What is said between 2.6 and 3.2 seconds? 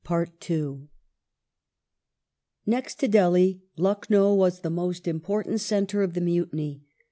Next to